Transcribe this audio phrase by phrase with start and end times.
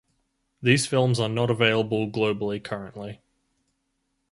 [0.63, 3.21] These films are not available globally currently.